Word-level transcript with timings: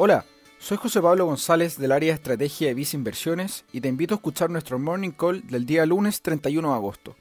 Hola, 0.00 0.24
soy 0.60 0.76
José 0.76 1.02
Pablo 1.02 1.26
González 1.26 1.76
del 1.76 1.90
área 1.90 2.12
de 2.12 2.14
estrategia 2.14 2.68
de 2.68 2.74
Visa 2.74 2.96
Inversiones 2.96 3.64
y 3.72 3.80
te 3.80 3.88
invito 3.88 4.14
a 4.14 4.18
escuchar 4.18 4.48
nuestro 4.48 4.78
Morning 4.78 5.10
Call 5.10 5.44
del 5.48 5.66
día 5.66 5.84
lunes 5.86 6.22
31 6.22 6.68
de 6.68 6.74
agosto. 6.74 7.16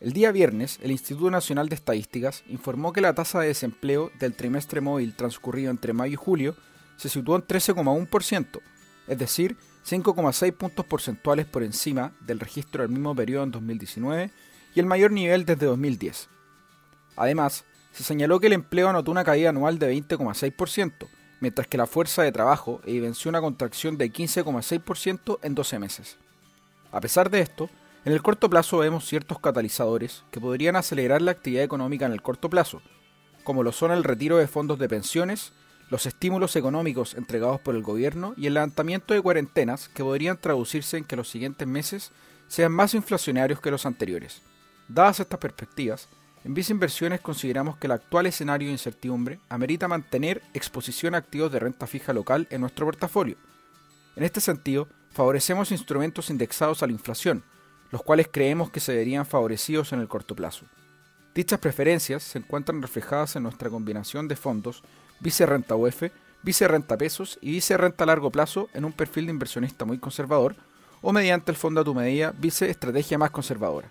El 0.00 0.12
día 0.12 0.32
viernes, 0.32 0.80
el 0.82 0.90
Instituto 0.90 1.30
Nacional 1.30 1.68
de 1.68 1.76
Estadísticas 1.76 2.42
informó 2.48 2.92
que 2.92 3.00
la 3.00 3.14
tasa 3.14 3.38
de 3.38 3.46
desempleo 3.46 4.10
del 4.18 4.34
trimestre 4.34 4.80
móvil 4.80 5.14
transcurrido 5.14 5.70
entre 5.70 5.92
mayo 5.92 6.14
y 6.14 6.16
julio 6.16 6.56
se 6.96 7.08
situó 7.08 7.36
en 7.36 7.46
13,1%, 7.46 8.60
es 9.06 9.16
decir, 9.16 9.56
5,6 9.86 10.52
puntos 10.54 10.84
porcentuales 10.86 11.46
por 11.46 11.62
encima 11.62 12.14
del 12.18 12.40
registro 12.40 12.82
del 12.82 12.90
mismo 12.90 13.14
periodo 13.14 13.44
en 13.44 13.52
2019 13.52 14.32
y 14.74 14.80
el 14.80 14.86
mayor 14.86 15.12
nivel 15.12 15.44
desde 15.44 15.66
2010. 15.66 16.28
Además, 17.14 17.64
se 17.92 18.02
señaló 18.02 18.40
que 18.40 18.48
el 18.48 18.54
empleo 18.54 18.88
anotó 18.88 19.12
una 19.12 19.22
caída 19.22 19.50
anual 19.50 19.78
de 19.78 19.94
20,6%, 19.94 21.06
mientras 21.44 21.68
que 21.68 21.76
la 21.76 21.86
fuerza 21.86 22.22
de 22.22 22.32
trabajo 22.32 22.80
evidenció 22.86 23.28
una 23.28 23.42
contracción 23.42 23.98
de 23.98 24.10
15,6% 24.10 25.40
en 25.42 25.54
12 25.54 25.78
meses. 25.78 26.16
A 26.90 27.02
pesar 27.02 27.28
de 27.28 27.40
esto, 27.40 27.68
en 28.06 28.14
el 28.14 28.22
corto 28.22 28.48
plazo 28.48 28.78
vemos 28.78 29.04
ciertos 29.04 29.38
catalizadores 29.40 30.24
que 30.30 30.40
podrían 30.40 30.74
acelerar 30.74 31.20
la 31.20 31.32
actividad 31.32 31.62
económica 31.62 32.06
en 32.06 32.12
el 32.12 32.22
corto 32.22 32.48
plazo, 32.48 32.80
como 33.42 33.62
lo 33.62 33.72
son 33.72 33.90
el 33.90 34.04
retiro 34.04 34.38
de 34.38 34.48
fondos 34.48 34.78
de 34.78 34.88
pensiones, 34.88 35.52
los 35.90 36.06
estímulos 36.06 36.56
económicos 36.56 37.12
entregados 37.12 37.60
por 37.60 37.74
el 37.74 37.82
gobierno 37.82 38.32
y 38.38 38.46
el 38.46 38.54
levantamiento 38.54 39.12
de 39.12 39.20
cuarentenas 39.20 39.90
que 39.90 40.02
podrían 40.02 40.38
traducirse 40.38 40.96
en 40.96 41.04
que 41.04 41.16
los 41.16 41.28
siguientes 41.28 41.68
meses 41.68 42.10
sean 42.48 42.72
más 42.72 42.94
inflacionarios 42.94 43.60
que 43.60 43.70
los 43.70 43.84
anteriores. 43.84 44.40
Dadas 44.88 45.20
estas 45.20 45.40
perspectivas, 45.40 46.08
en 46.44 46.52
Visa 46.52 46.72
Inversiones 46.72 47.20
consideramos 47.20 47.78
que 47.78 47.86
el 47.86 47.92
actual 47.92 48.26
escenario 48.26 48.68
de 48.68 48.72
incertidumbre 48.72 49.40
amerita 49.48 49.88
mantener 49.88 50.42
exposición 50.52 51.14
a 51.14 51.18
activos 51.18 51.50
de 51.50 51.58
renta 51.58 51.86
fija 51.86 52.12
local 52.12 52.46
en 52.50 52.60
nuestro 52.60 52.84
portafolio. 52.84 53.36
En 54.14 54.24
este 54.24 54.42
sentido, 54.42 54.86
favorecemos 55.10 55.72
instrumentos 55.72 56.28
indexados 56.28 56.82
a 56.82 56.86
la 56.86 56.92
inflación, 56.92 57.42
los 57.90 58.02
cuales 58.02 58.28
creemos 58.30 58.70
que 58.70 58.80
se 58.80 58.94
verían 58.94 59.24
favorecidos 59.24 59.92
en 59.94 60.00
el 60.00 60.08
corto 60.08 60.36
plazo. 60.36 60.66
Dichas 61.34 61.58
preferencias 61.58 62.22
se 62.22 62.38
encuentran 62.38 62.82
reflejadas 62.82 63.36
en 63.36 63.44
nuestra 63.44 63.70
combinación 63.70 64.28
de 64.28 64.36
fondos 64.36 64.84
Vice 65.20 65.46
Renta 65.46 65.74
UF, 65.76 66.04
Vice 66.42 66.68
Renta 66.68 66.98
Pesos 66.98 67.38
y 67.40 67.52
Vice 67.52 67.76
Renta 67.78 68.04
Largo 68.04 68.30
Plazo 68.30 68.68
en 68.74 68.84
un 68.84 68.92
perfil 68.92 69.26
de 69.26 69.32
inversionista 69.32 69.86
muy 69.86 69.98
conservador 69.98 70.56
o 71.00 71.12
mediante 71.12 71.50
el 71.50 71.56
fondo 71.56 71.80
a 71.80 71.84
tu 71.84 71.94
medida 71.94 72.34
Vice 72.36 72.68
Estrategia 72.68 73.16
Más 73.16 73.30
Conservadora. 73.30 73.90